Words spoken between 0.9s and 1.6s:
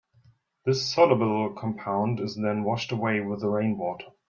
soluble